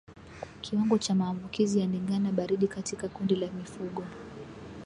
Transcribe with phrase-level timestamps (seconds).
[0.61, 4.03] Kiwango cha maambukizi ya ndigana baridi katika kundi la mifugo